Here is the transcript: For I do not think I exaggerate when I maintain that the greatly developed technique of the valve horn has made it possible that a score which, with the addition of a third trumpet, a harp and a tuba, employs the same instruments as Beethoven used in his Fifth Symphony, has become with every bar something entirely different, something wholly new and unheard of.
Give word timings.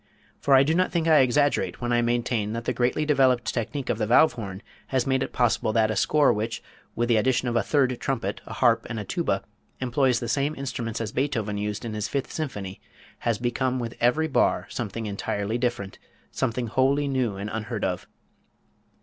For 0.39 0.55
I 0.55 0.63
do 0.63 0.73
not 0.73 0.91
think 0.91 1.07
I 1.07 1.19
exaggerate 1.19 1.79
when 1.79 1.93
I 1.93 2.01
maintain 2.01 2.53
that 2.53 2.65
the 2.65 2.73
greatly 2.73 3.05
developed 3.05 3.53
technique 3.53 3.87
of 3.87 3.99
the 3.99 4.07
valve 4.07 4.33
horn 4.33 4.63
has 4.87 5.05
made 5.05 5.21
it 5.21 5.31
possible 5.31 5.71
that 5.73 5.91
a 5.91 5.95
score 5.95 6.33
which, 6.33 6.63
with 6.95 7.07
the 7.07 7.17
addition 7.17 7.47
of 7.47 7.55
a 7.55 7.61
third 7.61 7.99
trumpet, 7.99 8.41
a 8.47 8.53
harp 8.53 8.87
and 8.89 8.99
a 8.99 9.03
tuba, 9.03 9.43
employs 9.79 10.19
the 10.19 10.27
same 10.27 10.55
instruments 10.55 11.01
as 11.01 11.11
Beethoven 11.11 11.59
used 11.59 11.85
in 11.85 11.93
his 11.93 12.07
Fifth 12.07 12.33
Symphony, 12.33 12.81
has 13.19 13.37
become 13.37 13.77
with 13.77 13.93
every 14.01 14.27
bar 14.27 14.65
something 14.71 15.05
entirely 15.05 15.59
different, 15.59 15.99
something 16.31 16.65
wholly 16.65 17.07
new 17.07 17.35
and 17.35 17.51
unheard 17.53 17.85
of. 17.85 18.07